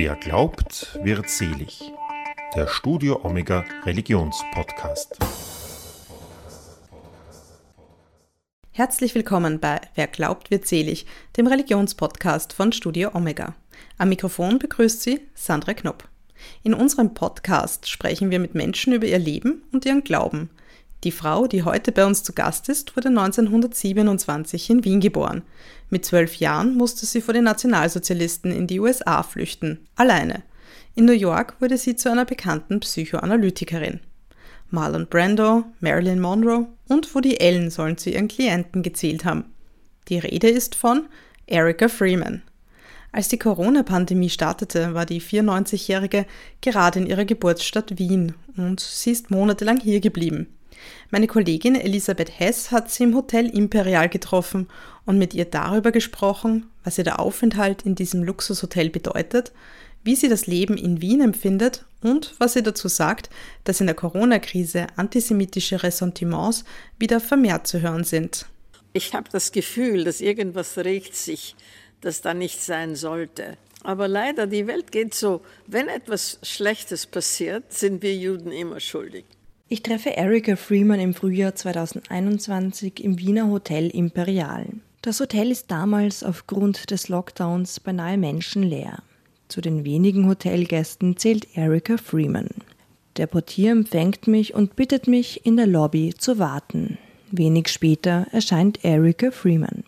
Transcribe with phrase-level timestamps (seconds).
[0.00, 1.92] Wer glaubt, wird selig.
[2.54, 5.18] Der Studio Omega Religionspodcast.
[8.70, 11.04] Herzlich willkommen bei Wer glaubt, wird selig,
[11.36, 13.56] dem Religionspodcast von Studio Omega.
[13.96, 16.08] Am Mikrofon begrüßt Sie Sandra Knopp.
[16.62, 20.48] In unserem Podcast sprechen wir mit Menschen über ihr Leben und ihren Glauben.
[21.04, 25.42] Die Frau, die heute bei uns zu Gast ist, wurde 1927 in Wien geboren.
[25.90, 30.42] Mit zwölf Jahren musste sie vor den Nationalsozialisten in die USA flüchten, alleine.
[30.96, 34.00] In New York wurde sie zu einer bekannten Psychoanalytikerin.
[34.70, 39.44] Marlon Brando, Marilyn Monroe und Woody Allen sollen zu ihren Klienten gezählt haben.
[40.08, 41.06] Die Rede ist von
[41.46, 42.42] Erica Freeman.
[43.12, 46.26] Als die Corona-Pandemie startete, war die 94-Jährige
[46.60, 50.48] gerade in ihrer Geburtsstadt Wien und sie ist monatelang hier geblieben.
[51.10, 54.68] Meine Kollegin Elisabeth Hess hat sie im Hotel Imperial getroffen
[55.06, 59.52] und mit ihr darüber gesprochen, was ihr der Aufenthalt in diesem Luxushotel bedeutet,
[60.04, 63.30] wie sie das Leben in Wien empfindet und was sie dazu sagt,
[63.64, 66.64] dass in der Corona-Krise antisemitische Ressentiments
[66.98, 68.46] wieder vermehrt zu hören sind.
[68.92, 71.56] Ich habe das Gefühl, dass irgendwas regt sich,
[72.00, 73.56] das da nicht sein sollte.
[73.82, 79.24] Aber leider, die Welt geht so, wenn etwas Schlechtes passiert, sind wir Juden immer schuldig.
[79.70, 84.64] Ich treffe Erika Freeman im Frühjahr 2021 im Wiener Hotel Imperial.
[85.02, 89.02] Das Hotel ist damals aufgrund des Lockdowns beinahe menschenleer.
[89.48, 92.48] Zu den wenigen Hotelgästen zählt Erika Freeman.
[93.18, 96.96] Der Portier empfängt mich und bittet mich, in der Lobby zu warten.
[97.30, 99.84] Wenig später erscheint Erika Freeman.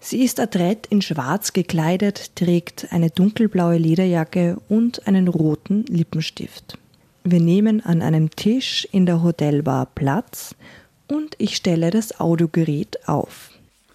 [0.00, 6.76] Sie ist adrett in schwarz gekleidet, trägt eine dunkelblaue Lederjacke und einen roten Lippenstift.
[7.24, 10.54] Wir nehmen an einem Tisch in der Hotelbar Platz
[11.08, 13.50] und ich stelle das Audiogerät auf.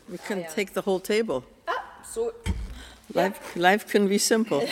[0.08, 1.44] We can take the whole table.
[1.66, 1.72] Ah,
[2.14, 2.32] so.
[3.10, 4.66] Life, life can be simple.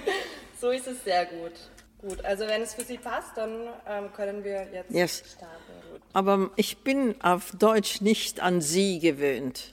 [0.60, 1.52] so ist es sehr gut.
[2.00, 3.50] Gut, also wenn es für Sie passt, dann
[3.88, 5.22] ähm, können wir jetzt Yes.
[5.36, 5.54] starten.
[5.92, 6.00] Gut.
[6.12, 9.72] Aber ich bin auf Deutsch nicht an Sie gewöhnt.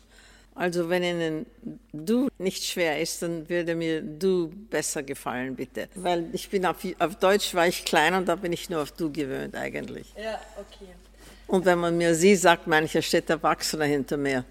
[0.55, 1.45] Also wenn Ihnen
[1.91, 5.87] du nicht schwer ist, dann würde mir du besser gefallen, bitte.
[5.95, 8.91] Weil ich bin auf, auf Deutsch war ich klein und da bin ich nur auf
[8.91, 10.13] du gewöhnt eigentlich.
[10.15, 10.91] Ja, okay.
[11.47, 14.45] Und wenn man mir sie sagt, mancher steht Erwachsener hinter mir.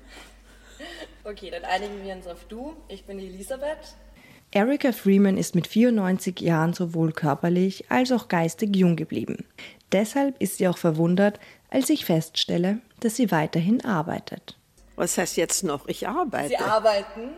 [1.25, 2.75] Okay, dann einigen wir uns auf du.
[2.89, 3.95] Ich bin Elisabeth.
[4.51, 9.47] Erika Freeman ist mit 94 Jahren sowohl körperlich als auch geistig jung geblieben.
[9.93, 11.39] Deshalb ist sie auch verwundert,
[11.71, 14.59] als ich feststelle, dass sie weiterhin arbeitet.
[15.03, 15.89] Was heißt jetzt noch?
[15.89, 16.51] Ich arbeite.
[16.51, 17.31] Sie arbeiten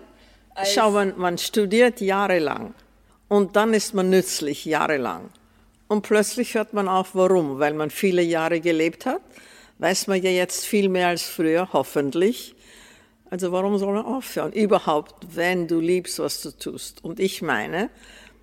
[0.67, 2.75] Schau, man, man studiert jahrelang
[3.29, 5.31] und dann ist man nützlich jahrelang.
[5.89, 7.61] Und plötzlich hört man auf, warum?
[7.61, 9.23] Weil man viele Jahre gelebt hat.
[9.79, 12.55] Weiß man ja jetzt viel mehr als früher, hoffentlich.
[13.31, 14.53] Also warum soll man aufhören?
[14.53, 17.03] Überhaupt, wenn du liebst, was du tust.
[17.03, 17.89] Und ich meine,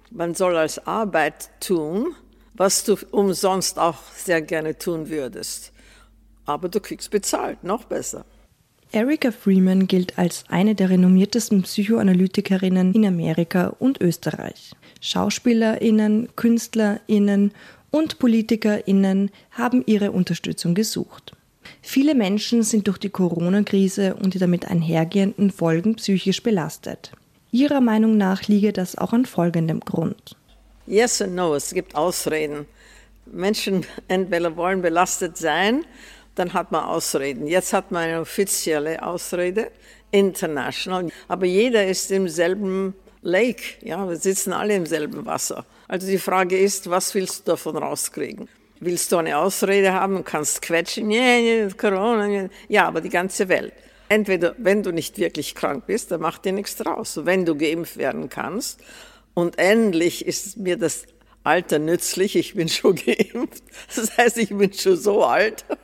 [0.09, 2.15] man soll als Arbeit tun,
[2.55, 5.73] was du umsonst auch sehr gerne tun würdest.
[6.47, 8.25] Aber du kriegst bezahlt, noch besser.
[8.93, 14.73] Erika Freeman gilt als eine der renommiertesten Psychoanalytikerinnen in Amerika und Österreich.
[14.99, 17.53] Schauspielerinnen, Künstlerinnen
[17.89, 21.31] und Politikerinnen haben ihre Unterstützung gesucht.
[21.81, 27.13] Viele Menschen sind durch die Corona-Krise und die damit einhergehenden Folgen psychisch belastet.
[27.51, 30.35] Ihrer Meinung nach liege das auch an folgendem Grund.
[30.85, 32.65] Yes and no, es gibt Ausreden.
[33.25, 35.85] Menschen entweder wollen belastet sein,
[36.35, 37.47] dann hat man Ausreden.
[37.47, 39.71] Jetzt hat man eine offizielle Ausrede,
[40.11, 41.09] international.
[41.27, 43.63] Aber jeder ist im selben Lake.
[43.81, 45.65] Ja, wir sitzen alle im selben Wasser.
[45.87, 48.47] Also die Frage ist, was willst du davon rauskriegen?
[48.79, 51.11] Willst du eine Ausrede haben kannst quetschen?
[51.11, 52.27] Ja, ja, Corona.
[52.27, 52.49] Ja.
[52.67, 53.73] ja, aber die ganze Welt.
[54.09, 57.19] Entweder, wenn du nicht wirklich krank bist, dann macht dir nichts draus.
[57.23, 58.81] Wenn du geimpft werden kannst
[59.33, 61.05] und endlich ist mir das
[61.43, 63.63] Alter nützlich, ich bin schon geimpft.
[63.95, 65.65] Das heißt, ich bin schon so alt.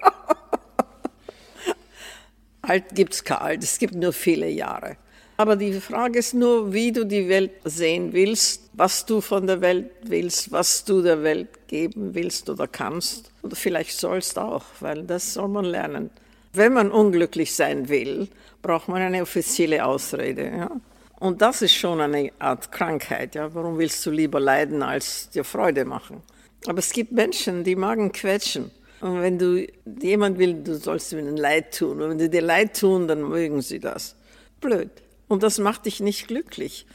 [2.62, 4.97] alt gibt's kein alt, es gibt nur viele Jahre.
[5.40, 9.62] Aber die Frage ist nur, wie du die Welt sehen willst, was du von der
[9.62, 13.31] Welt willst, was du der Welt geben willst oder kannst.
[13.44, 16.10] Oder vielleicht sollst auch, weil das soll man lernen.
[16.53, 18.30] Wenn man unglücklich sein will,
[18.63, 20.48] braucht man eine offizielle Ausrede.
[20.48, 20.71] Ja?
[21.19, 23.35] Und das ist schon eine Art Krankheit.
[23.35, 23.53] Ja?
[23.53, 26.21] Warum willst du lieber leiden, als dir Freude machen?
[26.67, 28.71] Aber es gibt Menschen, die magen quetschen.
[29.01, 29.67] Und wenn du
[30.01, 32.01] jemand will, du sollst ihnen Leid tun.
[32.01, 34.15] Und wenn sie dir Leid tun, dann mögen sie das.
[34.61, 34.89] Blöd.
[35.27, 36.85] Und das macht dich nicht glücklich.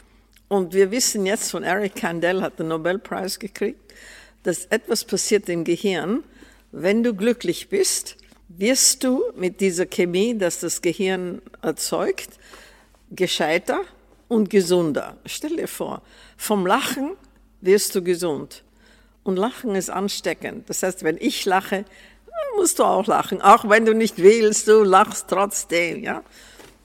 [0.48, 3.92] Und wir wissen jetzt von Eric Kandel, hat den Nobelpreis gekriegt,
[4.42, 6.24] dass etwas passiert im Gehirn.
[6.72, 8.16] Wenn du glücklich bist,
[8.48, 12.30] wirst du mit dieser Chemie, das das Gehirn erzeugt,
[13.10, 13.80] gescheiter
[14.32, 15.16] und gesunder.
[15.26, 16.00] Stell dir vor,
[16.38, 17.10] vom Lachen
[17.60, 18.64] wirst du gesund.
[19.24, 20.68] Und Lachen ist ansteckend.
[20.70, 21.84] Das heißt, wenn ich lache,
[22.56, 23.42] musst du auch lachen.
[23.42, 26.22] Auch wenn du nicht willst, du lachst trotzdem, ja.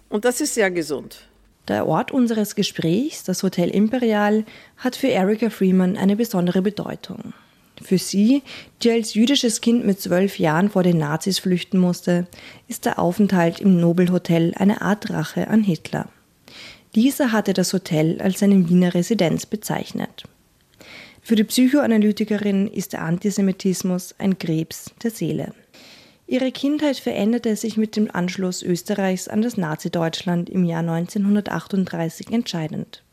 [0.09, 1.25] Und das ist sehr gesund.
[1.69, 4.45] Der Ort unseres Gesprächs, das Hotel Imperial,
[4.77, 7.33] hat für Erika Freeman eine besondere Bedeutung.
[7.81, 8.43] Für sie,
[8.83, 12.27] die als jüdisches Kind mit zwölf Jahren vor den Nazis flüchten musste,
[12.67, 16.09] ist der Aufenthalt im Nobelhotel eine Art Rache an Hitler.
[16.95, 20.23] Dieser hatte das Hotel als seine Wiener Residenz bezeichnet.
[21.21, 25.53] Für die Psychoanalytikerin ist der Antisemitismus ein Krebs der Seele.
[26.25, 33.03] Ihre Kindheit veränderte sich mit dem Anschluss Österreichs an das Nazi-Deutschland im Jahr 1938 entscheidend.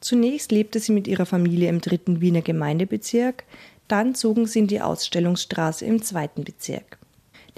[0.00, 3.44] Zunächst lebte sie mit ihrer Familie im dritten Wiener Gemeindebezirk,
[3.86, 6.98] dann zogen sie in die Ausstellungsstraße im zweiten Bezirk.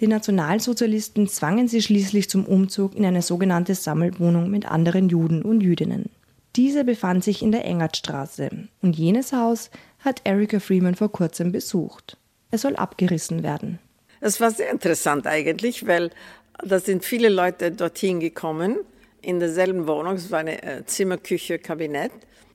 [0.00, 5.61] Die Nationalsozialisten zwangen sie schließlich zum Umzug in eine sogenannte Sammelwohnung mit anderen Juden und
[5.61, 6.11] Jüdinnen.
[6.56, 8.50] Diese befand sich in der Engertstraße
[8.83, 12.19] und jenes Haus hat Erika Freeman vor kurzem besucht.
[12.50, 13.79] Es soll abgerissen werden.
[14.21, 16.11] Das war sehr interessant eigentlich, weil
[16.62, 18.77] da sind viele Leute dorthin gekommen,
[19.23, 20.15] in derselben Wohnung.
[20.15, 22.12] Es war eine äh, Zimmerküche, Kabinett.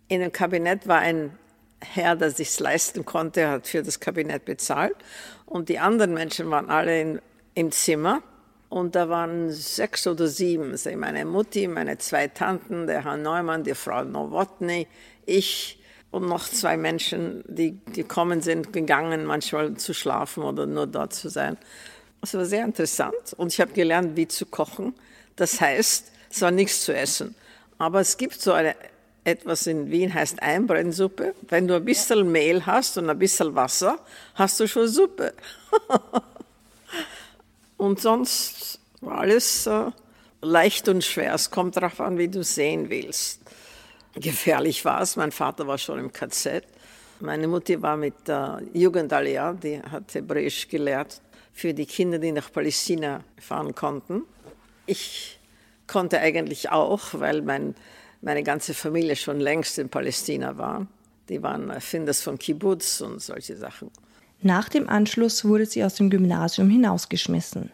[0.07, 1.31] In dem Kabinett war ein
[1.81, 4.95] Herr, der sich leisten konnte, hat für das Kabinett bezahlt.
[5.45, 7.21] Und die anderen Menschen waren alle in,
[7.53, 8.21] im Zimmer.
[8.69, 10.75] Und da waren sechs oder sieben.
[10.97, 14.87] Meine Mutti, meine zwei Tanten, der Herr Neumann, die Frau Nowotny,
[15.25, 15.79] ich
[16.11, 21.29] und noch zwei Menschen, die gekommen sind, gegangen, manchmal zu schlafen oder nur dort zu
[21.29, 21.57] sein.
[22.21, 24.95] Es war sehr interessant und ich habe gelernt, wie zu kochen.
[25.35, 27.35] Das heißt, es war nichts zu essen.
[27.77, 28.75] Aber es gibt so eine,
[29.27, 31.35] etwas in Wien, heißt Einbrennsuppe.
[31.49, 33.99] Wenn du ein bisschen Mehl hast und ein bisschen Wasser,
[34.35, 35.33] hast du schon Suppe.
[37.77, 39.91] und sonst war alles äh,
[40.41, 41.33] leicht und schwer.
[41.33, 43.41] Es kommt darauf an, wie du sehen willst.
[44.15, 45.17] Gefährlich war es.
[45.17, 46.63] Mein Vater war schon im KZ.
[47.19, 51.19] Meine Mutter war mit der Jugendallianz, die hat Hebräisch gelehrt
[51.51, 54.21] für die Kinder, die nach Palästina fahren konnten.
[54.85, 55.37] Ich
[55.87, 57.75] konnte eigentlich auch, weil mein,
[58.21, 60.87] meine ganze Familie schon längst in Palästina war.
[61.29, 63.91] Die waren Erfinders von Kibbutz und solche Sachen.
[64.41, 67.71] Nach dem Anschluss wurde sie aus dem Gymnasium hinausgeschmissen.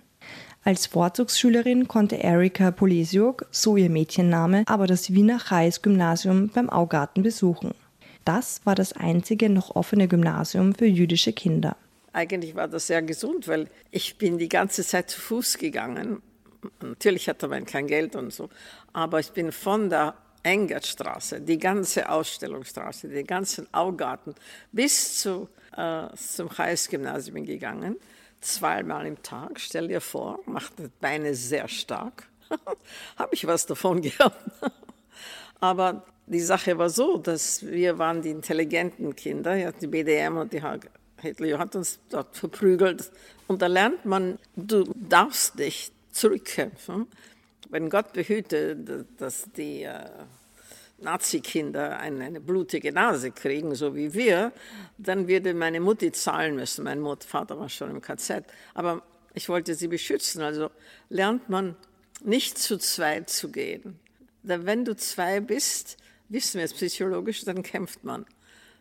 [0.63, 7.73] Als Vorzugsschülerin konnte Erika Polesiuk, so ihr Mädchenname, aber das Wiener Chais-Gymnasium beim Augarten besuchen.
[8.23, 11.75] Das war das einzige noch offene Gymnasium für jüdische Kinder.
[12.13, 16.21] Eigentlich war das sehr gesund, weil ich bin die ganze Zeit zu Fuß gegangen.
[16.81, 18.49] Natürlich hatte man kein Geld und so,
[18.93, 20.13] aber ich bin von der
[20.43, 24.35] Engertstraße, die ganze Ausstellungsstraße, den ganzen Augarten
[24.71, 27.97] bis zu, äh, zum Chais-Gymnasium gegangen
[28.43, 32.27] zweimal im Tag, stell dir vor, macht die Beine sehr stark.
[33.17, 34.37] Habe ich was davon gehabt.
[35.59, 40.53] Aber die Sache war so, dass wir waren die intelligenten Kinder, ja, die BDM und
[40.53, 40.61] die
[41.21, 43.11] Hitler hat uns dort verprügelt.
[43.47, 47.07] Und da lernt man, du darfst nicht zurückkämpfen.
[47.69, 50.09] Wenn Gott behüte, dass die äh,
[50.99, 54.51] Nazi-Kinder eine, blutige Nase kriegen, so wie wir,
[54.97, 56.83] dann würde meine Mutti zahlen müssen.
[56.83, 58.45] Mein Vater war schon im KZ.
[58.73, 59.01] Aber
[59.33, 60.41] ich wollte sie beschützen.
[60.41, 60.69] Also
[61.09, 61.75] lernt man
[62.23, 63.99] nicht zu zweit zu gehen.
[64.43, 65.97] Denn wenn du zwei bist,
[66.29, 68.25] wissen wir es psychologisch, dann kämpft man.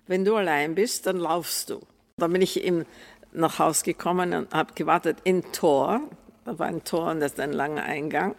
[0.07, 1.81] Wenn du allein bist, dann laufst du.
[2.17, 2.85] Dann bin ich eben
[3.33, 6.01] nach Hause gekommen und habe gewartet in Tor.
[6.45, 8.35] Da war ein Tor und das ist ein langer Eingang.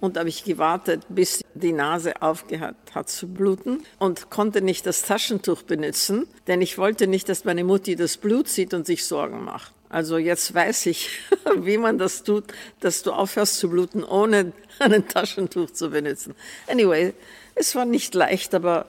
[0.00, 5.02] Und habe ich gewartet, bis die Nase aufgehört hat zu bluten und konnte nicht das
[5.02, 9.44] Taschentuch benutzen, denn ich wollte nicht, dass meine Mutti das Blut sieht und sich Sorgen
[9.44, 9.74] macht.
[9.90, 11.10] Also jetzt weiß ich,
[11.56, 12.44] wie man das tut,
[12.78, 16.34] dass du aufhörst zu bluten, ohne ein Taschentuch zu benutzen.
[16.66, 17.12] Anyway,
[17.54, 18.86] es war nicht leicht, aber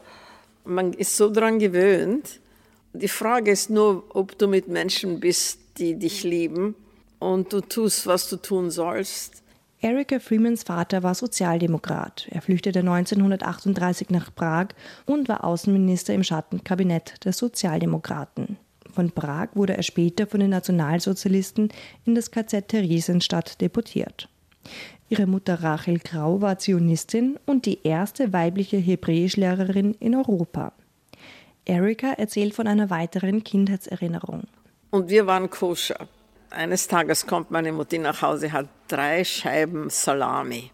[0.63, 2.39] man ist so dran gewöhnt.
[2.94, 6.75] Die Frage ist nur, ob du mit Menschen bist, die dich lieben
[7.20, 9.41] und du tust, was du tun sollst
[9.84, 12.28] Erika Freemans Vater war Sozialdemokrat.
[12.30, 14.68] Er flüchtete 1938 nach Prag
[15.08, 18.58] und war Außenminister im Schattenkabinett der Sozialdemokraten.
[18.92, 21.70] Von Prag wurde er später von den Nationalsozialisten
[22.06, 24.30] in das KZ Theresienstadt deportiert.
[25.10, 30.74] Ihre Mutter Rachel Grau war Zionistin und die erste weibliche Hebräischlehrerin in Europa.
[31.66, 34.44] Erika erzählt von einer weiteren Kindheitserinnerung.
[34.92, 36.08] Und wir waren koscher.
[36.51, 40.70] Eines Tages kommt meine Mutter nach Hause, hat drei Scheiben Salami.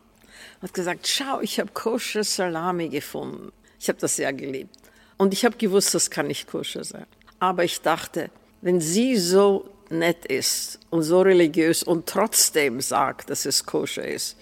[0.59, 3.51] Hat gesagt, schau, ich habe koscher Salami gefunden.
[3.79, 4.75] Ich habe das sehr geliebt.
[5.17, 7.05] Und ich habe gewusst, das kann nicht koscher sein.
[7.37, 8.31] Aber ich dachte,
[8.61, 14.35] wenn sie so nett ist und so religiös und trotzdem sagt, dass es koscher ist,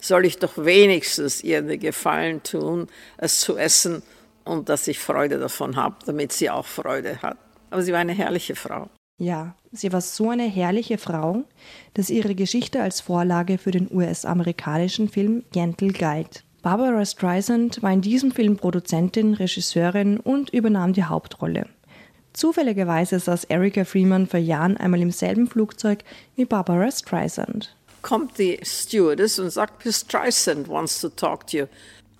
[0.00, 4.02] soll ich doch wenigstens ihr den Gefallen tun, es zu essen
[4.44, 7.36] und dass ich Freude davon habe, damit sie auch Freude hat.
[7.68, 8.88] Aber sie war eine herrliche Frau.
[9.18, 11.42] Ja, sie war so eine herrliche Frau,
[11.94, 16.44] dass ihre Geschichte als Vorlage für den US-amerikanischen Film Gentle galt.
[16.62, 21.66] Barbara Streisand war in diesem Film Produzentin, Regisseurin und übernahm die Hauptrolle.
[22.32, 26.04] Zufälligerweise saß Erika Freeman vor Jahren einmal im selben Flugzeug
[26.36, 27.74] wie Barbara Streisand.
[28.02, 31.66] Kommt die Stewardess und sagt, Miss Streisand wants to talk to you.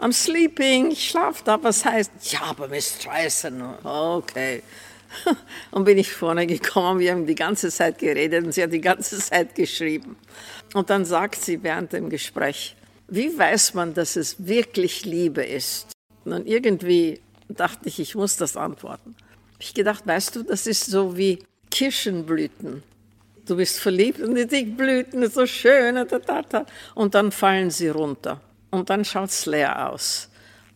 [0.00, 1.62] I'm sleeping, ich schlafe da.
[1.62, 2.10] Was heißt?
[2.32, 3.62] Ja, aber Miss Streisand.
[3.84, 4.62] Okay.
[5.70, 8.80] Und bin ich vorne gekommen, wir haben die ganze Zeit geredet und sie hat die
[8.80, 10.16] ganze Zeit geschrieben.
[10.74, 12.76] Und dann sagt sie während dem Gespräch,
[13.08, 15.92] wie weiß man, dass es wirklich Liebe ist?
[16.24, 19.16] Und irgendwie dachte ich, ich muss das antworten.
[19.58, 21.38] Ich gedacht, weißt du, das ist so wie
[21.70, 22.82] Kirschenblüten.
[23.46, 25.96] Du bist verliebt und die Blüten so schön
[26.94, 30.28] und dann fallen sie runter und dann schaut es leer aus.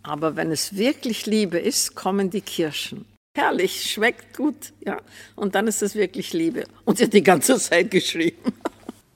[0.02, 4.98] Aber wenn es wirklich Liebe ist, kommen die Kirschen herrlich, schmeckt gut, ja.
[5.34, 6.64] Und dann ist es wirklich Liebe.
[6.84, 8.52] Und sie hat die ganze Zeit geschrieben.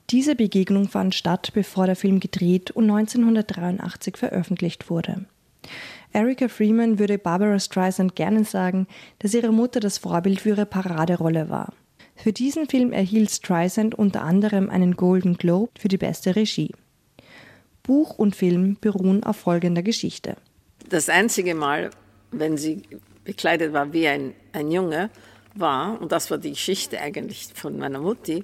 [0.09, 5.25] Diese Begegnung fand statt, bevor der Film gedreht und 1983 veröffentlicht wurde.
[6.13, 8.87] Erika Freeman würde Barbara Streisand gerne sagen,
[9.19, 11.73] dass ihre Mutter das Vorbild für ihre Paraderolle war.
[12.15, 16.73] Für diesen Film erhielt Streisand unter anderem einen Golden Globe für die beste Regie.
[17.83, 20.37] Buch und Film beruhen auf folgender Geschichte.
[20.89, 21.91] Das einzige Mal,
[22.31, 22.81] wenn sie
[23.27, 25.09] bekleidet war wie ein, ein Junge,
[25.53, 28.43] war, und das war die Geschichte eigentlich von meiner Mutti,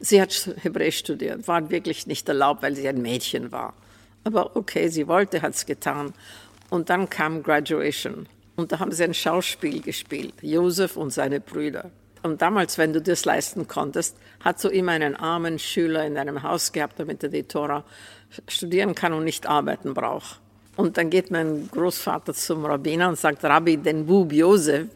[0.00, 3.74] sie hat Hebräisch studiert, war wirklich nicht erlaubt, weil sie ein Mädchen war.
[4.24, 6.14] Aber okay, sie wollte, hat es getan.
[6.70, 8.26] Und dann kam Graduation.
[8.56, 11.90] Und da haben sie ein Schauspiel gespielt, Josef und seine Brüder.
[12.22, 16.42] Und damals, wenn du das leisten konntest, hat so immer einen armen Schüler in einem
[16.42, 17.84] Haus gehabt, damit er die Tora
[18.48, 20.40] studieren kann und nicht arbeiten braucht.
[20.76, 24.88] Und dann geht mein Großvater zum Rabbiner und sagt, Rabbi, den Bub Josef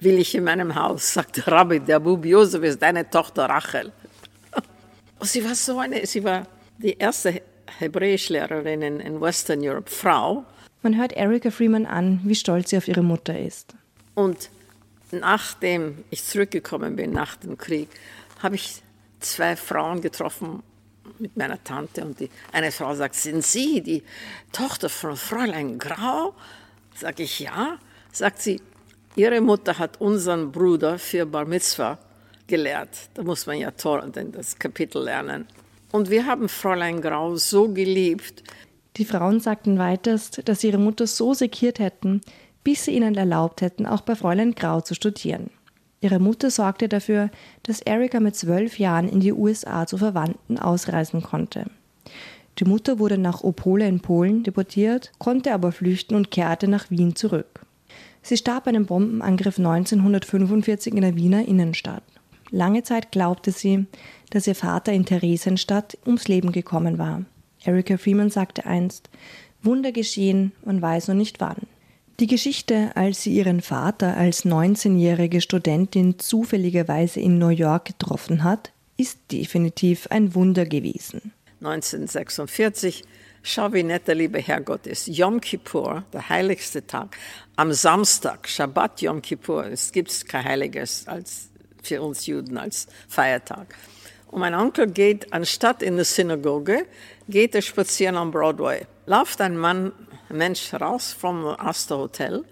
[0.00, 1.14] will ich in meinem Haus.
[1.14, 3.92] Sagt Rabbi, der Bub Josef ist deine Tochter Rachel.
[5.18, 6.46] Und sie war so eine, sie war
[6.78, 7.40] die erste
[7.78, 10.44] Hebräischlehrerin in, in Western Europe, Frau.
[10.82, 13.74] Man hört Erika Freeman an, wie stolz sie auf ihre Mutter ist.
[14.14, 14.50] Und
[15.10, 17.88] nachdem ich zurückgekommen bin, nach dem Krieg,
[18.42, 18.82] habe ich
[19.20, 20.62] zwei Frauen getroffen,
[21.18, 24.02] mit meiner Tante und die, eine Frau sagt, sind Sie die
[24.52, 26.34] Tochter von Fräulein Grau?
[26.94, 27.78] Sag ich, ja.
[28.12, 28.60] Sagt sie,
[29.16, 31.98] Ihre Mutter hat unseren Bruder für Bar Mitzvah
[32.46, 33.08] gelehrt.
[33.14, 35.46] Da muss man ja das Kapitel lernen.
[35.92, 38.42] Und wir haben Fräulein Grau so geliebt.
[38.96, 42.20] Die Frauen sagten weiters, dass sie ihre Mutter so sekiert hätten,
[42.64, 45.50] bis sie ihnen erlaubt hätten, auch bei Fräulein Grau zu studieren.
[46.04, 47.30] Ihre Mutter sorgte dafür,
[47.62, 51.64] dass Erika mit zwölf Jahren in die USA zu Verwandten ausreisen konnte.
[52.58, 57.16] Die Mutter wurde nach Opole in Polen deportiert, konnte aber flüchten und kehrte nach Wien
[57.16, 57.64] zurück.
[58.20, 62.02] Sie starb bei einem Bombenangriff 1945 in der Wiener Innenstadt.
[62.50, 63.86] Lange Zeit glaubte sie,
[64.28, 67.22] dass ihr Vater in Theresienstadt ums Leben gekommen war.
[67.64, 69.08] Erika Freeman sagte einst,
[69.62, 71.62] Wunder geschehen, man weiß noch nicht wann.
[72.20, 78.70] Die Geschichte, als sie ihren Vater als 19-jährige Studentin zufälligerweise in New York getroffen hat,
[78.96, 81.32] ist definitiv ein Wunder gewesen.
[81.60, 83.02] 1946,
[83.42, 85.08] schau wie nett der liebe Herrgott ist.
[85.08, 87.16] Yom Kippur, der heiligste Tag,
[87.56, 91.48] am Samstag, Shabbat Yom Kippur, es gibt kein Heiliges als
[91.82, 93.74] für uns Juden als Feiertag.
[94.28, 96.86] Und mein Onkel geht, anstatt in die Synagoge,
[97.28, 98.86] geht er spazieren am Broadway.
[99.06, 99.90] Läuft ein Mann
[100.28, 102.44] Mensch raus vom Astor Hotel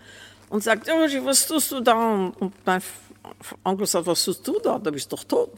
[0.48, 2.32] und sagt, oh, was tust du da?
[2.38, 2.82] Und mein
[3.64, 4.78] Onkel sagt, was tust du da?
[4.78, 5.50] Da bist du doch tot.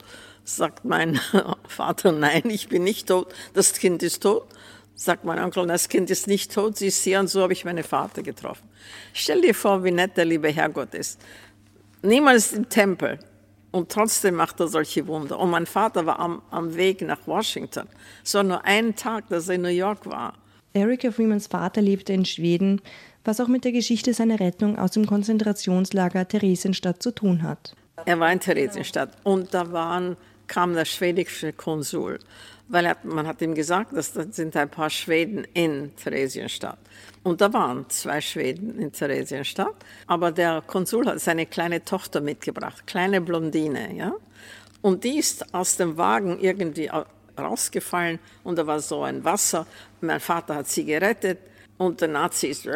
[0.45, 1.19] Sagt mein
[1.69, 4.47] Vater, nein, ich bin nicht tot, das Kind ist tot.
[4.95, 7.65] Sagt mein Onkel, das Kind ist nicht tot, sie ist hier und so habe ich
[7.65, 8.69] meinen Vater getroffen.
[9.13, 11.21] Stell dir vor, wie nett der liebe Herrgott ist.
[12.03, 13.19] Niemals im Tempel.
[13.73, 15.41] Und trotzdem macht er solche Wunder.
[15.41, 17.89] Und mein Vater war am, am Weg nach Washington.
[18.23, 20.35] Es war nur ein Tag, dass er in New York war.
[20.75, 22.81] Erika Freemans Vater lebte in Schweden,
[23.25, 27.77] was auch mit der Geschichte seiner Rettung aus dem Konzentrationslager Theresienstadt zu tun hat.
[28.07, 30.17] Er war in Theresienstadt und da waren,
[30.49, 32.19] kam der schwedische Konsul,
[32.67, 36.79] weil er, man hat ihm gesagt, dass da sind ein paar Schweden in Theresienstadt.
[37.23, 39.77] Und da waren zwei Schweden in Theresienstadt,
[40.09, 44.13] aber der Konsul hat seine kleine Tochter mitgebracht, kleine Blondine, ja.
[44.83, 46.91] Und die ist aus dem Wagen irgendwie
[47.39, 49.67] rausgefallen und da war so ein Wasser.
[50.01, 51.39] Mein Vater hat sie gerettet
[51.79, 52.67] und der Nazi ist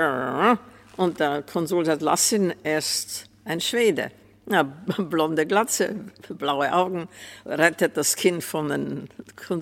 [0.96, 4.10] und der Konsul sagt, lass ihn erst ein Schwede.
[4.50, 4.62] Ja,
[4.98, 5.94] blonde Glatze,
[6.28, 7.08] blaue Augen,
[7.44, 9.08] rettet das Kind von den,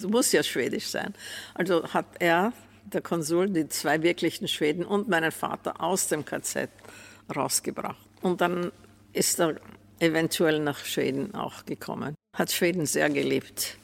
[0.09, 1.15] muss ja schwedisch sein.
[1.55, 2.53] Also hat er
[2.85, 6.71] der Konsul die zwei wirklichen Schweden und meinen Vater aus dem KZ
[7.35, 7.97] rausgebracht.
[8.23, 8.71] Und dann
[9.13, 9.57] ist er
[9.99, 12.15] eventuell nach Schweden auch gekommen.
[12.37, 13.77] Hat Schweden sehr geliebt.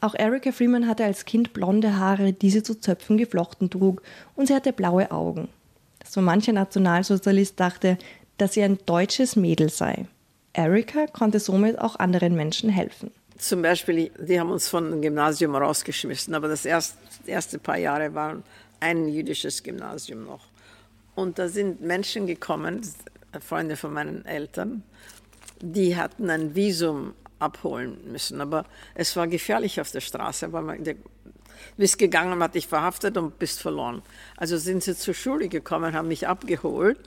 [0.00, 4.02] Auch Erika Freeman hatte als Kind blonde Haare, die sie zu Zöpfen geflochten trug,
[4.36, 5.48] und sie hatte blaue Augen.
[6.06, 7.98] So mancher Nationalsozialist dachte,
[8.38, 10.06] dass sie ein deutsches Mädel sei.
[10.52, 13.10] Erika konnte somit auch anderen Menschen helfen.
[13.38, 18.14] Zum Beispiel, die haben uns von dem Gymnasium rausgeschmissen, aber das erste, erste paar Jahre
[18.14, 18.42] war
[18.80, 20.46] ein jüdisches Gymnasium noch.
[21.14, 22.82] Und da sind Menschen gekommen,
[23.40, 24.84] Freunde von meinen Eltern,
[25.60, 28.40] die hatten ein Visum abholen müssen.
[28.40, 28.64] Aber
[28.94, 30.96] es war gefährlich auf der Straße, weil man, der,
[31.76, 34.02] bist gegangen, hat dich verhaftet und bist verloren.
[34.36, 36.98] Also sind sie zur Schule gekommen, haben mich abgeholt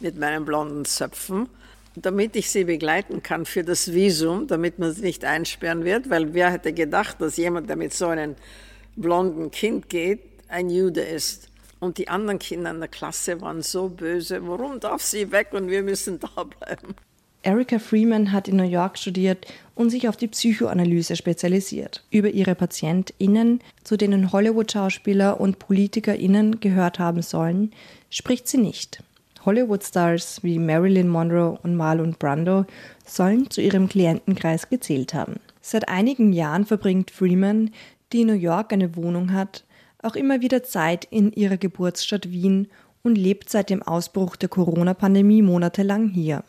[0.00, 1.48] mit meinen blonden Zöpfen,
[1.96, 6.34] damit ich sie begleiten kann für das Visum, damit man sie nicht einsperren wird, weil
[6.34, 8.34] wer hätte gedacht, dass jemand, der mit so einem
[8.96, 11.48] blonden Kind geht, ein Jude ist.
[11.80, 15.68] Und die anderen Kinder in der Klasse waren so böse, warum darf sie weg und
[15.68, 16.94] wir müssen da bleiben?
[17.44, 22.02] Erika Freeman hat in New York studiert und sich auf die Psychoanalyse spezialisiert.
[22.10, 27.72] Über ihre PatientInnen, zu denen Hollywood-Schauspieler und PolitikerInnen gehört haben sollen,
[28.08, 29.02] spricht sie nicht.
[29.44, 32.64] Hollywood-Stars wie Marilyn Monroe und Marlon Brando
[33.04, 35.34] sollen zu ihrem Klientenkreis gezählt haben.
[35.60, 37.72] Seit einigen Jahren verbringt Freeman,
[38.12, 39.64] die in New York eine Wohnung hat,
[40.02, 42.68] auch immer wieder Zeit in ihrer Geburtsstadt Wien
[43.02, 46.42] und lebt seit dem Ausbruch der Corona-Pandemie monatelang hier.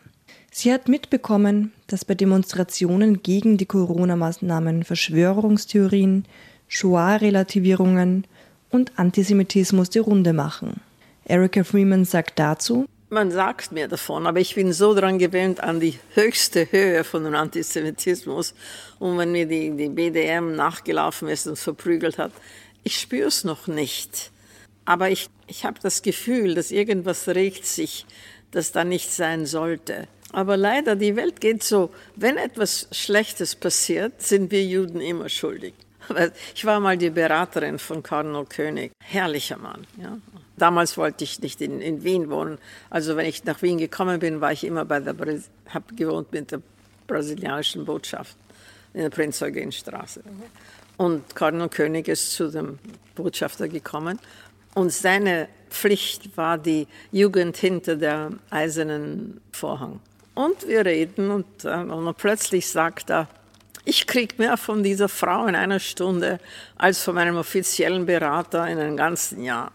[0.57, 6.23] Sie hat mitbekommen, dass bei Demonstrationen gegen die Corona-Maßnahmen Verschwörungstheorien,
[6.69, 8.25] Shoah-Relativierungen
[8.69, 10.79] und Antisemitismus die Runde machen.
[11.25, 15.81] Erika Freeman sagt dazu, man sagt mir davon, aber ich bin so daran gewöhnt an
[15.81, 18.53] die höchste Höhe von dem Antisemitismus.
[18.97, 22.31] Und wenn mir die, die BDM nachgelaufen ist und verprügelt hat,
[22.85, 24.31] ich spüre es noch nicht.
[24.85, 28.05] Aber ich, ich habe das Gefühl, dass irgendwas regt sich,
[28.51, 30.07] das da nicht sein sollte.
[30.31, 35.73] Aber leider, die Welt geht so, wenn etwas Schlechtes passiert, sind wir Juden immer schuldig.
[36.53, 38.91] Ich war mal die Beraterin von Kardinal König.
[39.03, 39.87] Herrlicher Mann.
[40.01, 40.17] Ja.
[40.57, 42.59] Damals wollte ich nicht in, in, Wien wohnen.
[42.89, 45.15] Also wenn ich nach Wien gekommen bin, war ich immer bei der,
[45.69, 46.61] habe gewohnt mit der
[47.07, 48.37] brasilianischen Botschaft
[48.93, 50.23] in der Prinz Eugen Straße.
[50.97, 52.79] Und Kardinal König ist zu dem
[53.15, 54.19] Botschafter gekommen
[54.75, 59.99] und seine Pflicht war die Jugend hinter der eisernen Vorhang.
[60.35, 63.27] Und wir reden und, und plötzlich sagt er,
[63.85, 66.39] ich kriege mehr von dieser Frau in einer Stunde
[66.75, 69.71] als von meinem offiziellen Berater in einem ganzen Jahr.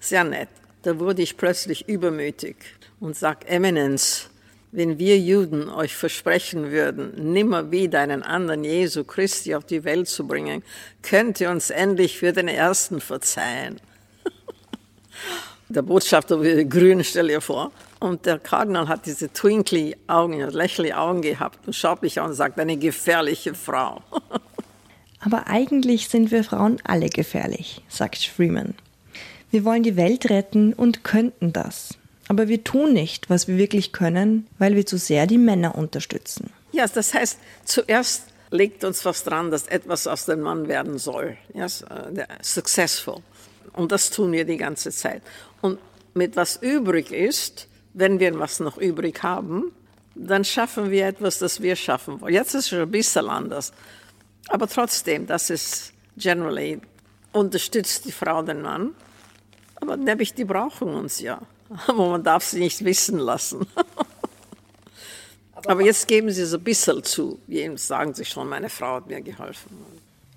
[0.00, 0.48] Sehr nett.
[0.82, 2.56] Da wurde ich plötzlich übermütig
[3.00, 4.30] und sag, Eminenz,
[4.70, 10.08] wenn wir Juden euch versprechen würden, nimmer wieder einen anderen Jesu Christi auf die Welt
[10.08, 10.62] zu bringen,
[11.02, 13.80] könnt ihr uns endlich für den ersten verzeihen.
[15.68, 17.72] Der Botschafter wurde grün, stell dir vor.
[18.04, 22.34] Und der Kardinal hat diese twinkly Augen, lächelnde Augen gehabt und schaut mich an und
[22.34, 24.02] sagt, eine gefährliche Frau.
[25.20, 28.74] Aber eigentlich sind wir Frauen alle gefährlich, sagt Freeman.
[29.50, 31.96] Wir wollen die Welt retten und könnten das.
[32.28, 36.50] Aber wir tun nicht, was wir wirklich können, weil wir zu sehr die Männer unterstützen.
[36.72, 41.38] Ja, das heißt, zuerst legt uns was dran, dass etwas aus dem Mann werden soll.
[41.54, 43.22] Yes, uh, successful.
[43.72, 45.22] Und das tun wir die ganze Zeit.
[45.62, 45.78] Und
[46.12, 49.72] mit was übrig ist, wenn wir was noch übrig haben,
[50.14, 52.34] dann schaffen wir etwas, das wir schaffen wollen.
[52.34, 53.72] Jetzt ist es schon ein bisschen anders.
[54.48, 56.80] Aber trotzdem, das ist generally,
[57.32, 58.94] unterstützt die Frau den Mann.
[59.76, 61.40] Aber nämlich, die brauchen uns ja.
[61.86, 63.66] Aber man darf sie nicht wissen lassen.
[65.66, 67.40] Aber jetzt geben sie so ein bisschen zu.
[67.48, 69.70] Jedenfalls sagen sie schon, meine Frau hat mir geholfen.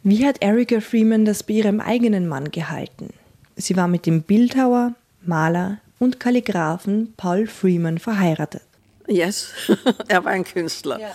[0.04, 3.10] Wie hat Erika Freeman das bei ihrem eigenen Mann gehalten?
[3.58, 8.64] Sie war mit dem Bildhauer, Maler und Kalligraphen Paul Freeman verheiratet.
[9.08, 9.52] Yes,
[10.08, 11.00] er war ein Künstler.
[11.00, 11.12] Ja.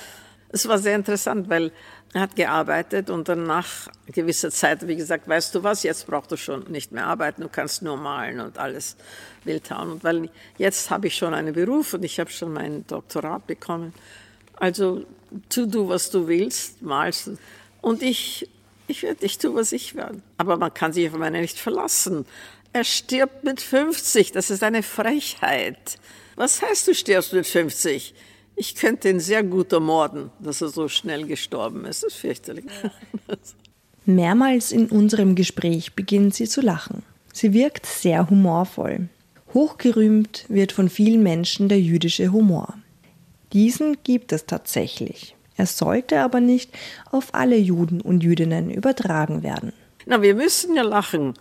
[0.48, 1.72] Es war sehr interessant, weil
[2.12, 6.30] er hat gearbeitet und dann nach gewisser Zeit, wie gesagt, weißt du was, jetzt brauchst
[6.30, 8.96] du schon nicht mehr arbeiten, du kannst nur malen und alles
[9.44, 9.92] Bildhauern.
[9.92, 13.94] Und weil jetzt habe ich schon einen Beruf und ich habe schon mein Doktorat bekommen.
[14.56, 15.06] Also
[15.48, 17.30] tu du, was du willst, malst.
[17.80, 18.48] Und ich
[18.88, 20.20] ich werde nicht tun, was ich werde.
[20.36, 22.26] Aber man kann sich auf meine nicht verlassen.
[22.72, 24.32] Er stirbt mit 50.
[24.32, 25.98] Das ist eine Frechheit.
[26.36, 28.14] Was heißt, du stirbst mit 50?
[28.56, 32.02] Ich könnte ihn sehr gut ermorden, dass er so schnell gestorben ist.
[32.02, 32.64] Das ist fürchterlich.
[34.04, 37.02] Mehrmals in unserem Gespräch beginnt sie zu lachen.
[37.32, 39.08] Sie wirkt sehr humorvoll.
[39.54, 42.74] Hochgerühmt wird von vielen Menschen der jüdische Humor.
[43.52, 45.36] Diesen gibt es tatsächlich.
[45.56, 46.70] Er sollte aber nicht
[47.10, 49.72] auf alle Juden und Jüdinnen übertragen werden.
[50.06, 51.34] Na, wir müssen ja lachen.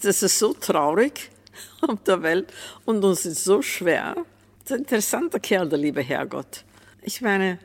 [0.00, 1.30] Das ist so traurig
[1.82, 2.52] auf der Welt
[2.84, 4.14] und uns ist so schwer.
[4.60, 6.64] Das ist ein interessanter Kerl, der liebe Herrgott.
[7.02, 7.58] Ich meine,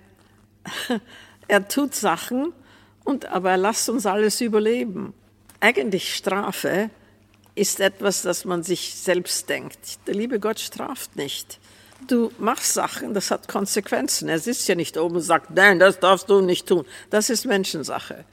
[1.48, 2.54] er tut Sachen,
[3.08, 5.14] und, aber er lässt uns alles überleben.
[5.62, 6.90] Eigentlich Strafe
[7.56, 10.06] ist etwas, das man sich selbst denkt.
[10.08, 11.58] Der liebe Gott straft nicht.
[12.10, 14.28] Du machst Sachen, das hat Konsequenzen.
[14.28, 16.86] Er sitzt ja nicht oben und sagt, nein, das darfst du nicht tun.
[17.10, 18.26] Das ist Menschensache.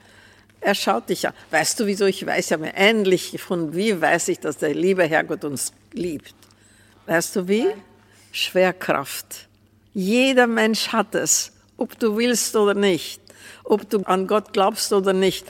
[0.65, 1.35] Er schaut dich an.
[1.51, 5.05] Weißt du, wieso ich weiß ja mir ähnlich von wie weiß ich, dass der liebe
[5.05, 6.35] Herrgott uns liebt?
[7.05, 7.67] Weißt du wie?
[8.33, 9.47] Schwerkraft.
[9.93, 13.21] Jeder Mensch hat es, ob du willst oder nicht,
[13.63, 15.45] ob du an Gott glaubst oder nicht.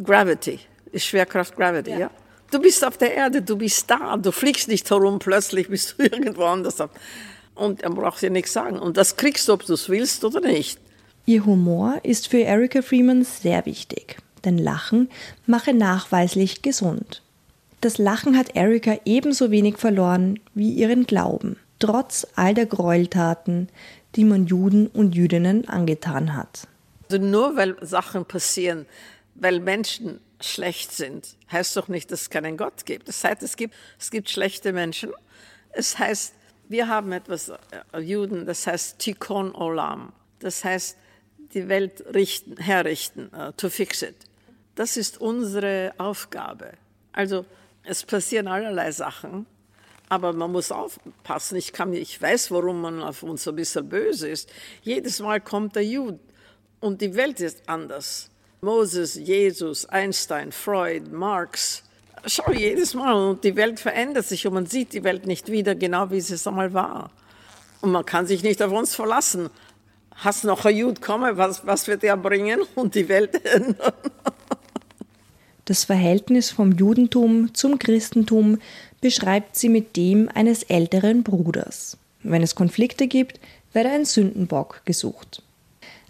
[0.00, 0.60] Gravity
[0.92, 1.98] ist Schwerkraft, Gravity, ja.
[1.98, 2.10] ja?
[2.52, 6.02] Du bist auf der Erde, du bist da, du fliegst nicht herum, plötzlich bist du
[6.04, 6.76] irgendwo anders.
[7.56, 8.78] Und er braucht dir nichts sagen.
[8.78, 10.78] Und das kriegst du, ob du es willst oder nicht.
[11.26, 15.10] Ihr Humor ist für Erika Freeman sehr wichtig, denn Lachen
[15.46, 17.22] mache nachweislich gesund.
[17.80, 23.68] Das Lachen hat Erika ebenso wenig verloren wie ihren Glauben, trotz all der Gräueltaten,
[24.16, 26.66] die man Juden und Jüdinnen angetan hat.
[27.10, 28.86] Also nur weil Sachen passieren,
[29.34, 33.08] weil Menschen schlecht sind, heißt doch nicht, dass es keinen Gott gibt.
[33.08, 35.12] Das heißt, es gibt, es gibt schlechte Menschen.
[35.70, 36.34] Es heißt,
[36.68, 40.12] wir haben etwas, äh, Juden, das heißt Tikkun Olam.
[40.38, 40.96] Das heißt,
[41.54, 44.16] die Welt richten, herrichten, uh, to fix it.
[44.74, 46.72] Das ist unsere Aufgabe.
[47.12, 47.44] Also
[47.84, 49.46] es passieren allerlei Sachen,
[50.08, 51.56] aber man muss aufpassen.
[51.56, 54.52] Ich, kann, ich weiß, warum man auf uns so ein bisschen böse ist.
[54.82, 56.18] Jedes Mal kommt der Jude
[56.80, 58.30] und die Welt ist anders.
[58.60, 61.84] Moses, Jesus, Einstein, Freud, Marx.
[62.26, 65.74] Schau jedes Mal und die Welt verändert sich und man sieht die Welt nicht wieder
[65.74, 67.10] genau, wie sie es einmal war.
[67.82, 69.50] Und man kann sich nicht auf uns verlassen.
[70.16, 73.92] Hast noch ein Jud kommen, was, was wird er bringen und die Welt ändern?
[75.64, 78.58] Das Verhältnis vom Judentum zum Christentum
[79.00, 81.96] beschreibt sie mit dem eines älteren Bruders.
[82.22, 83.40] Wenn es Konflikte gibt,
[83.72, 85.42] werde ein Sündenbock gesucht.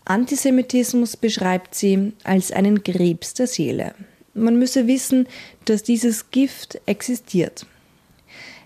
[0.05, 3.95] Antisemitismus beschreibt sie als einen Krebs der Seele.
[4.35, 5.29] Man müsse wissen,
[5.65, 7.67] dass dieses Gift existiert.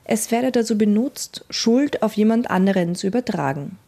[0.05, 3.79] Es werde dazu benutzt, Schuld auf jemand anderen zu übertragen.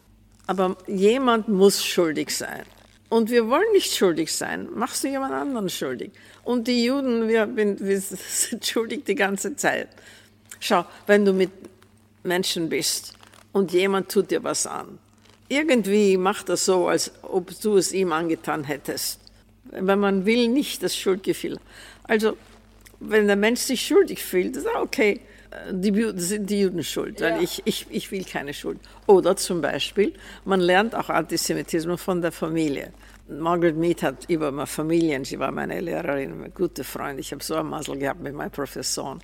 [0.46, 2.64] Aber jemand muss schuldig sein.
[3.10, 4.68] Und wir wollen nicht schuldig sein.
[4.74, 6.12] Machst du jemand anderen schuldig?
[6.44, 9.88] Und die Juden, wir, wir sind schuldig die ganze Zeit.
[10.60, 11.50] Schau, wenn du mit
[12.22, 13.14] Menschen bist
[13.52, 14.98] und jemand tut dir was an,
[15.48, 19.20] irgendwie macht er so, als ob du es ihm angetan hättest.
[19.64, 21.58] Weil man will nicht das Schuldgefühl.
[22.04, 22.36] Also,
[23.00, 25.20] wenn der Mensch sich schuldig fühlt, ist er okay,
[25.70, 27.40] die, sind die Juden schuld, weil ja.
[27.40, 28.78] ich, ich, ich will keine Schuld.
[29.10, 32.92] Oder zum Beispiel, man lernt auch Antisemitismus von der Familie.
[33.28, 37.42] Margaret Mead hat über meine Familien, sie war meine Lehrerin, eine gute Freundin, ich habe
[37.42, 39.20] so ein Masel gehabt mit meinen Professoren,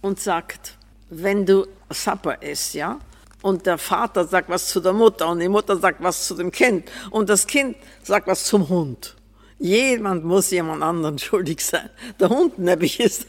[0.00, 0.78] und sagt,
[1.10, 2.98] wenn du Supper isst, ja,
[3.42, 6.50] und der Vater sagt was zu der Mutter und die Mutter sagt was zu dem
[6.50, 9.16] Kind und das Kind sagt was zum Hund.
[9.58, 11.90] Jemand muss jemand anderen schuldig sein.
[12.18, 13.26] Der Hund nämlich ist.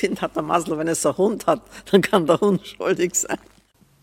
[0.00, 1.60] Kind hat der Masel, wenn es einen Hund hat,
[1.90, 3.36] dann kann der Hund schuldig sein.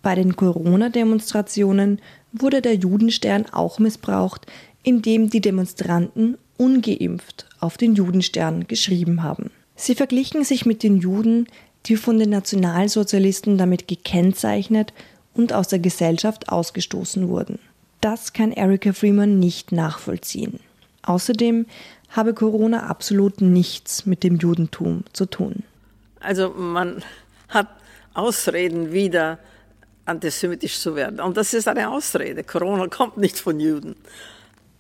[0.04, 2.00] Bei den Corona-Demonstrationen
[2.32, 4.46] wurde der Judenstern auch missbraucht,
[4.84, 9.50] indem die Demonstranten ungeimpft auf den Judenstern geschrieben haben.
[9.76, 11.48] Sie verglichen sich mit den Juden,
[11.88, 14.94] die von den Nationalsozialisten damit gekennzeichnet
[15.34, 17.58] und aus der Gesellschaft ausgestoßen wurden.
[18.02, 20.60] Das kann Erika Freeman nicht nachvollziehen.
[21.02, 21.66] Außerdem
[22.10, 25.64] habe Corona absolut nichts mit dem Judentum zu tun.
[26.20, 27.04] Also man
[27.50, 27.68] hat
[28.14, 29.40] Ausreden, wieder
[30.06, 31.20] antisemitisch zu werden.
[31.20, 32.44] Und das ist eine Ausrede.
[32.44, 33.96] Corona kommt nicht von Juden.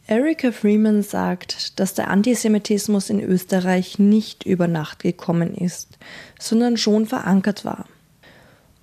[0.07, 5.97] Erika Freeman sagt, dass der Antisemitismus in Österreich nicht über Nacht gekommen ist,
[6.39, 7.85] sondern schon verankert war.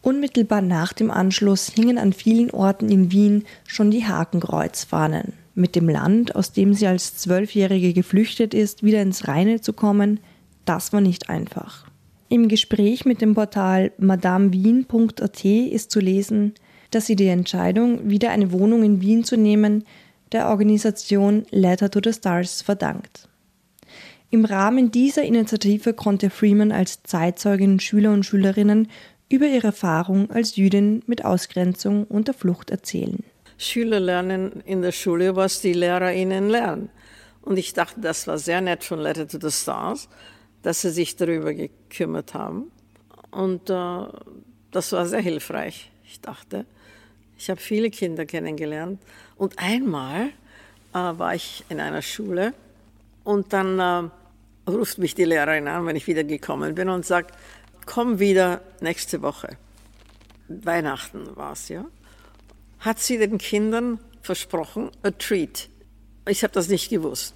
[0.03, 5.33] Unmittelbar nach dem Anschluss hingen an vielen Orten in Wien schon die Hakenkreuzfahnen.
[5.55, 10.21] Mit dem Land, aus dem sie als Zwölfjährige geflüchtet ist, wieder ins Reine zu kommen,
[10.67, 11.84] das war nicht einfach.
[12.35, 16.55] Im Gespräch mit dem Portal madamewien.at ist zu lesen,
[16.91, 19.85] dass sie die Entscheidung, wieder eine Wohnung in Wien zu nehmen,
[20.33, 23.29] der Organisation Letter to the Stars verdankt.
[24.31, 28.89] Im Rahmen dieser Initiative konnte Freeman als Zeitzeugin Schüler und Schülerinnen
[29.29, 33.23] über ihre Erfahrung als Jüdin mit Ausgrenzung und der Flucht erzählen.
[33.59, 36.91] Schüler lernen in der Schule, was die Lehrer ihnen lernen.
[37.43, 40.09] Und ich dachte, das war sehr nett von Letter to the Stars,
[40.65, 42.73] dass sie sich darüber gekümmert haben.
[43.31, 44.07] Und äh,
[44.71, 45.91] das war sehr hilfreich.
[46.07, 46.65] Ich dachte,
[47.37, 49.01] ich habe viele Kinder kennengelernt.
[49.37, 50.31] Und einmal
[50.95, 52.55] äh, war ich in einer Schule
[53.25, 57.37] und dann äh, ruft mich die Lehrerin an, wenn ich wieder gekommen bin und sagt,
[57.85, 59.59] komm wieder nächste Woche.
[60.49, 61.85] Weihnachten war es, ja.
[62.79, 65.69] Hat sie den Kindern versprochen, a treat.
[66.27, 67.35] Ich habe das nicht gewusst.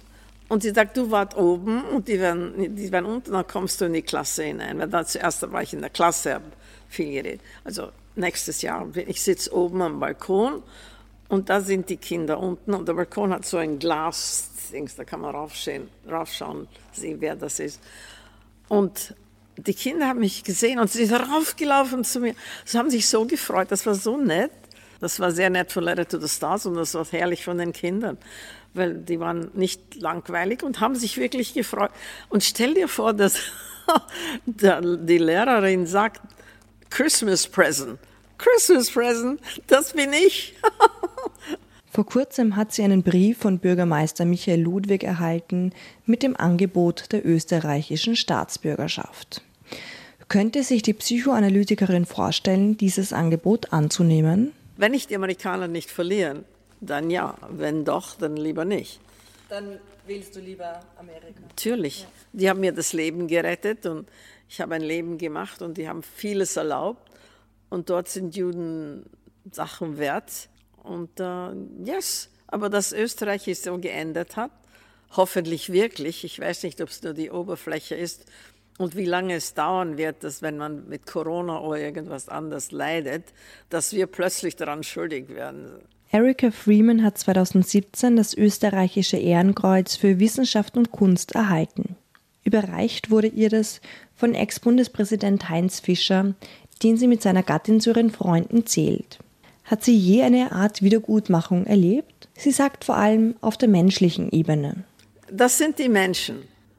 [0.49, 3.85] Und sie sagt, du wart oben und die werden, die werden unten, dann kommst du
[3.85, 4.79] in die Klasse hinein.
[4.79, 6.45] Weil da zuerst war ich in der Klasse, habe
[6.89, 7.41] viel geredet.
[7.63, 10.63] Also nächstes Jahr, ich sitze oben am Balkon
[11.29, 14.49] und da sind die Kinder unten und der Balkon hat so ein Glas,
[14.97, 17.79] da kann man raufschauen, raufschauen, sehen, wer das ist.
[18.67, 19.13] Und
[19.55, 22.33] die Kinder haben mich gesehen und sie sind raufgelaufen zu mir.
[22.65, 24.51] Sie haben sich so gefreut, das war so nett.
[24.99, 27.71] Das war sehr nett von Letter to the Stars und das war herrlich von den
[27.71, 28.17] Kindern,
[28.73, 31.91] weil die waren nicht langweilig und haben sich wirklich gefreut.
[32.29, 33.39] Und stell dir vor, dass
[34.45, 36.21] die Lehrerin sagt,
[36.89, 37.99] Christmas present.
[38.37, 40.55] Christmas present, das bin ich.
[41.91, 45.73] Vor kurzem hat sie einen Brief von Bürgermeister Michael Ludwig erhalten
[46.05, 49.41] mit dem Angebot der österreichischen Staatsbürgerschaft.
[50.27, 54.51] Könnte sich die Psychoanalytikerin vorstellen, dieses Angebot anzunehmen?
[54.77, 56.45] Wenn ich die Amerikaner nicht verlieren,
[56.81, 57.37] dann ja.
[57.49, 58.99] Wenn doch, dann lieber nicht.
[59.49, 61.41] Dann willst du lieber Amerika?
[61.41, 62.01] Natürlich.
[62.01, 62.07] Ja.
[62.33, 64.07] Die haben mir das Leben gerettet und
[64.47, 67.09] ich habe ein Leben gemacht und die haben vieles erlaubt.
[67.69, 69.05] Und dort sind Juden
[69.51, 70.49] Sachen wert.
[70.83, 71.51] Und uh,
[71.83, 74.51] yes, aber dass Österreich es so geändert hat,
[75.15, 78.25] hoffentlich wirklich, ich weiß nicht, ob es nur die Oberfläche ist
[78.77, 83.25] und wie lange es dauern wird, dass wenn man mit Corona oder irgendwas anders leidet,
[83.69, 85.81] dass wir plötzlich daran schuldig werden.
[86.11, 91.95] Erika Freeman hat 2017 das österreichische Ehrenkreuz für Wissenschaft und Kunst erhalten.
[92.43, 93.79] Überreicht wurde ihr das
[94.15, 96.33] von Ex-Bundespräsident Heinz Fischer,
[96.81, 99.19] den sie mit seiner Gattin zu ihren Freunden zählt.
[99.65, 102.27] Hat sie je eine Art Wiedergutmachung erlebt?
[102.35, 104.83] Sie sagt vor allem auf der menschlichen Ebene.
[105.31, 106.37] Das sind die Menschen.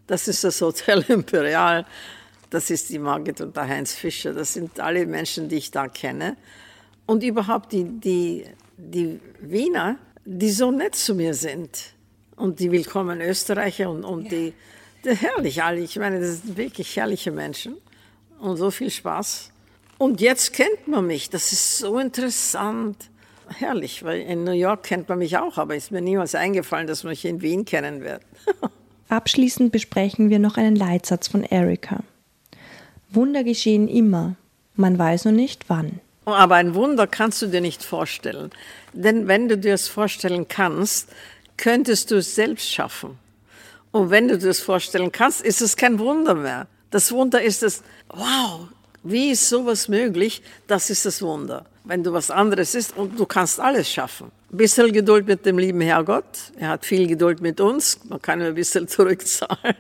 [0.09, 1.87] Das ist das Hotel Imperial.
[2.51, 4.33] Das ist die Margit und der Heinz Fischer.
[4.33, 6.37] Das sind alle Menschen, die ich da kenne.
[7.07, 8.45] Und überhaupt die, die,
[8.81, 11.95] die Wiener, die so nett zu mir sind.
[12.37, 14.31] Und die willkommen Österreicher und, und ja.
[14.31, 14.53] die,
[15.05, 15.81] die herrlich alle.
[15.81, 17.77] Ich meine, das sind wirklich herrliche Menschen.
[18.39, 19.51] Und so viel Spaß.
[19.99, 21.29] Und jetzt kennt man mich.
[21.29, 22.97] Das ist so interessant.
[23.59, 27.03] Herrlich, weil in New York kennt man mich auch, aber ist mir niemals eingefallen, dass
[27.03, 28.23] man mich in Wien kennen wird.
[29.09, 32.03] Abschließend besprechen wir noch einen Leitsatz von Erika.
[33.11, 34.37] Wunder geschehen immer,
[34.77, 36.01] man weiß nur nicht wann.
[36.25, 38.51] Aber ein Wunder kannst du dir nicht vorstellen.
[38.93, 41.09] Denn wenn du dir es vorstellen kannst,
[41.57, 43.19] könntest du es selbst schaffen.
[43.93, 46.67] Und wenn du dir das vorstellen kannst, ist es kein Wunder mehr.
[46.91, 48.69] Das Wunder ist es, wow,
[49.03, 50.43] wie ist sowas möglich?
[50.67, 51.65] Das ist das Wunder.
[51.85, 54.31] Wenn du was anderes ist und du kannst alles schaffen.
[54.53, 56.25] Ein bisschen Geduld mit dem lieben Herrgott.
[56.59, 58.01] Er hat viel Geduld mit uns.
[58.05, 59.77] Man kann ein bisschen zurückzahlen.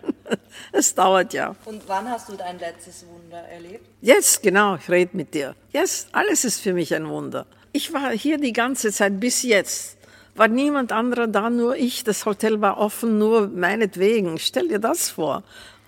[0.72, 1.54] Es dauert ja.
[1.64, 3.84] Und wann hast du dein letztes Wunder erlebt?
[4.00, 4.76] Jetzt, genau.
[4.76, 5.54] Ich rede mit dir.
[5.72, 7.46] Jetzt, alles ist für mich ein Wunder.
[7.72, 9.98] Ich war hier die ganze Zeit bis jetzt.
[10.34, 12.04] War niemand anderer da, nur ich.
[12.04, 14.38] Das Hotel war offen, nur meinetwegen.
[14.38, 15.42] Stell dir das vor.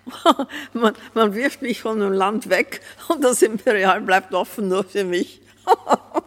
[0.72, 5.04] man, man wirft mich von dem Land weg und das Imperial bleibt offen nur für
[5.04, 5.40] mich.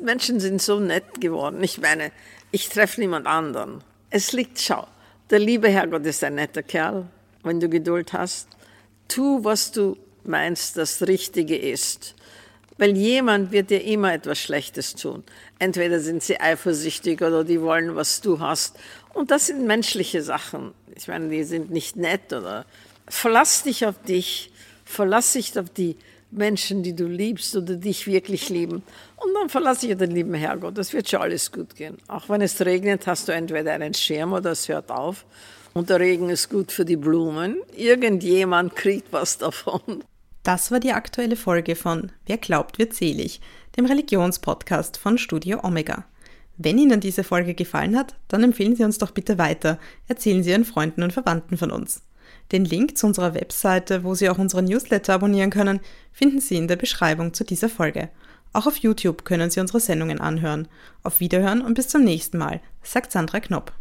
[0.00, 1.62] Menschen sind so nett geworden.
[1.62, 2.12] Ich meine,
[2.50, 3.82] ich treffe niemand anderen.
[4.10, 4.86] Es liegt, schau,
[5.30, 7.06] der liebe Herrgott ist ein netter Kerl,
[7.42, 8.48] wenn du Geduld hast.
[9.08, 12.14] Tu, was du meinst, das Richtige ist.
[12.78, 15.24] Weil jemand wird dir immer etwas Schlechtes tun.
[15.58, 18.76] Entweder sind sie eifersüchtig oder die wollen, was du hast.
[19.14, 20.72] Und das sind menschliche Sachen.
[20.94, 22.64] Ich meine, die sind nicht nett oder
[23.08, 24.50] verlass dich auf dich,
[24.84, 25.96] verlass dich auf die
[26.30, 28.82] Menschen, die du liebst oder dich wirklich lieben.
[29.16, 30.76] Und dann verlasse ich den lieben Herrgott.
[30.76, 31.98] Das wird schon alles gut gehen.
[32.08, 35.24] Auch wenn es regnet, hast du entweder einen Schirm oder es hört auf.
[35.74, 37.58] Und der Regen ist gut für die Blumen.
[37.76, 40.04] Irgendjemand kriegt was davon.
[40.42, 43.40] Das war die aktuelle Folge von Wer glaubt, wird selig,
[43.76, 46.04] dem Religionspodcast von Studio Omega.
[46.58, 49.78] Wenn Ihnen diese Folge gefallen hat, dann empfehlen Sie uns doch bitte weiter.
[50.08, 52.02] Erzählen Sie Ihren Freunden und Verwandten von uns.
[52.52, 55.80] Den Link zu unserer Webseite, wo Sie auch unseren Newsletter abonnieren können,
[56.12, 58.10] finden Sie in der Beschreibung zu dieser Folge.
[58.52, 60.68] Auch auf YouTube können Sie unsere Sendungen anhören.
[61.02, 63.72] Auf Wiederhören und bis zum nächsten Mal, sagt Sandra Knopp.